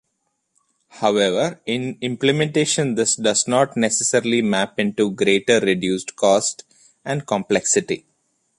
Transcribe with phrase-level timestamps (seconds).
[0.89, 6.63] However, in implementation this does not necessarily map into greater reduced cost
[7.05, 8.07] and complexity.